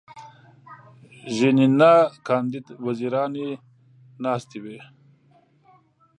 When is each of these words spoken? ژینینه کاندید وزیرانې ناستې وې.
ژینینه 1.35 1.93
کاندید 2.27 2.67
وزیرانې 2.85 3.49
ناستې 4.23 4.57
وې. 4.63 4.79